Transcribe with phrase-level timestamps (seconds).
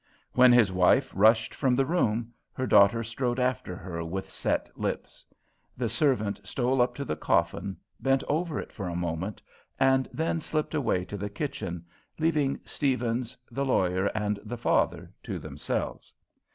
[0.33, 5.23] When his wife rushed from the room, her daughter strode after her with set lips.
[5.77, 9.43] The servant stole up to the coffin, bent over it for a moment,
[9.79, 11.85] and then slipped away to the kitchen,
[12.17, 16.15] leaving Steavens, the lawyer, and the father to themselves.